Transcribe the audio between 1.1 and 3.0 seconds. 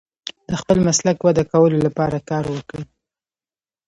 وده کولو لپاره کار وکړئ.